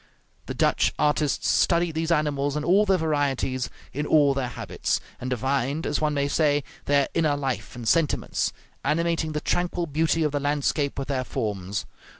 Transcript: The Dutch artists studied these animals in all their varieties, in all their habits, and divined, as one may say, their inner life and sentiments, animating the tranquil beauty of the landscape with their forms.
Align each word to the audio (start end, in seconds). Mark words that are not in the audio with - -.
The 0.47 0.55
Dutch 0.55 0.91
artists 0.97 1.47
studied 1.47 1.93
these 1.93 2.09
animals 2.11 2.57
in 2.57 2.63
all 2.63 2.85
their 2.87 2.97
varieties, 2.97 3.69
in 3.93 4.07
all 4.07 4.33
their 4.33 4.47
habits, 4.47 4.99
and 5.19 5.29
divined, 5.29 5.85
as 5.85 6.01
one 6.01 6.15
may 6.15 6.27
say, 6.27 6.63
their 6.85 7.07
inner 7.13 7.37
life 7.37 7.75
and 7.75 7.87
sentiments, 7.87 8.51
animating 8.83 9.33
the 9.33 9.41
tranquil 9.41 9.85
beauty 9.85 10.23
of 10.23 10.31
the 10.31 10.39
landscape 10.39 10.97
with 10.97 11.07
their 11.07 11.23
forms. 11.23 11.85